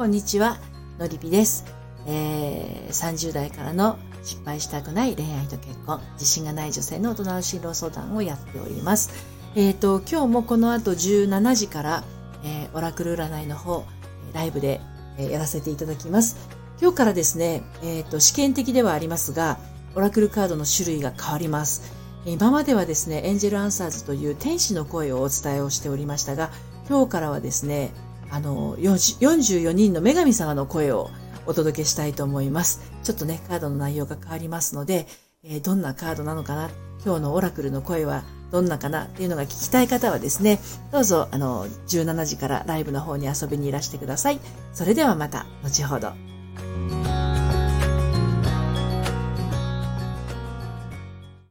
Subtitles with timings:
[0.00, 0.56] こんにちは、
[0.98, 1.66] のりぴです、
[2.06, 2.88] えー。
[2.88, 9.10] 30代からの失敗したくない恋愛と結婚、自信がない女性の大人の進路相談をやっております。
[9.56, 12.04] えっ、ー、と、今日もこの後17時から、
[12.42, 13.84] えー、オラクル占いの方、
[14.32, 14.80] ライブで、
[15.18, 16.48] えー、やらせていただきます。
[16.80, 19.58] 今日からですね、えっ、と、試験的ではありますが、
[19.94, 21.92] オラクルカードの種類が変わります。
[22.24, 26.50] 今まではですね、エンジェルアンサーズという天使の声をお伝えをしておりましたが、
[26.88, 27.92] 今日からはですね、
[28.30, 31.10] あの、44人の女神様の声を
[31.46, 32.80] お届けしたいと思います。
[33.02, 35.06] ちょっとね、カードの内容が変わりますので、
[35.42, 36.70] えー、どんなカードなのかな、
[37.04, 39.04] 今日のオラクルの声はどんなかな？
[39.04, 40.60] っていうのが聞きたい方はですね、
[40.92, 44.40] どうぞ、あの、17時からライブの方に遊びにいらしてください。
[44.72, 46.29] それではまた、後ほど。